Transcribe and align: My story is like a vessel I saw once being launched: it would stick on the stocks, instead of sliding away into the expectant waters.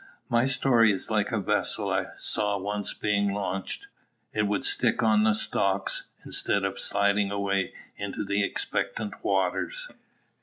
My 0.29 0.47
story 0.47 0.91
is 0.91 1.11
like 1.11 1.31
a 1.31 1.39
vessel 1.39 1.91
I 1.91 2.07
saw 2.17 2.57
once 2.57 2.91
being 2.91 3.33
launched: 3.35 3.85
it 4.33 4.47
would 4.47 4.65
stick 4.65 5.03
on 5.03 5.25
the 5.25 5.35
stocks, 5.35 6.05
instead 6.25 6.63
of 6.65 6.79
sliding 6.79 7.29
away 7.29 7.75
into 7.97 8.23
the 8.25 8.43
expectant 8.43 9.23
waters. 9.23 9.89